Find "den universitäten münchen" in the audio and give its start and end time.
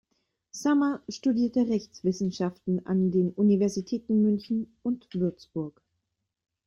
3.11-4.73